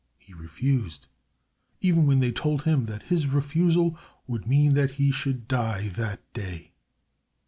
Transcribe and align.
He 0.17 0.33
refused, 0.33 1.05
even 1.79 2.07
when 2.07 2.21
they 2.21 2.31
told 2.31 2.63
him 2.63 2.87
that 2.87 3.03
his 3.03 3.27
refusal 3.27 3.99
would 4.25 4.47
mean 4.47 4.73
that 4.73 4.89
he 4.97 5.11
should 5.11 5.47
die 5.47 5.89
that 5.89 6.23
day. 6.33 6.71